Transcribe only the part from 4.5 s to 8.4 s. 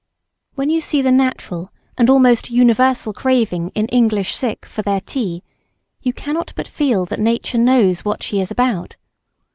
for their "tea," you cannot but feel that nature knows what she